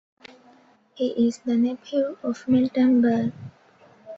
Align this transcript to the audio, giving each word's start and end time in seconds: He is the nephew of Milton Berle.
He 0.95 1.09
is 1.27 1.37
the 1.45 1.55
nephew 1.55 2.17
of 2.23 2.47
Milton 2.47 3.03
Berle. 3.03 3.31